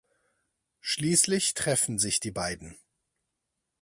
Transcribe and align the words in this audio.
Schließlich 0.79 1.53
treffen 1.53 1.99
sich 1.99 2.19
die 2.19 2.31
beiden. 2.31 2.75